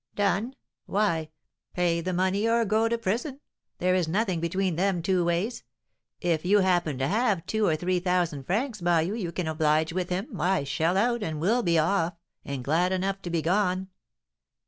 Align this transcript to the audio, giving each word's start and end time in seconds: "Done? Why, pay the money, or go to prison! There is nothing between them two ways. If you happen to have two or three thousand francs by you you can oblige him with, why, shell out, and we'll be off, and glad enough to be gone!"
"Done? 0.15 0.55
Why, 0.87 1.29
pay 1.75 2.01
the 2.01 2.11
money, 2.11 2.49
or 2.49 2.65
go 2.65 2.89
to 2.89 2.97
prison! 2.97 3.39
There 3.77 3.93
is 3.93 4.07
nothing 4.07 4.39
between 4.39 4.75
them 4.75 5.03
two 5.03 5.23
ways. 5.23 5.63
If 6.19 6.43
you 6.43 6.61
happen 6.61 6.97
to 6.97 7.07
have 7.07 7.45
two 7.45 7.67
or 7.67 7.75
three 7.75 7.99
thousand 7.99 8.45
francs 8.45 8.81
by 8.81 9.01
you 9.01 9.13
you 9.13 9.31
can 9.31 9.45
oblige 9.47 9.91
him 9.91 9.95
with, 9.97 10.25
why, 10.31 10.63
shell 10.63 10.97
out, 10.97 11.21
and 11.21 11.39
we'll 11.39 11.61
be 11.61 11.77
off, 11.77 12.15
and 12.43 12.63
glad 12.63 12.91
enough 12.91 13.21
to 13.21 13.29
be 13.29 13.43
gone!" 13.43 13.89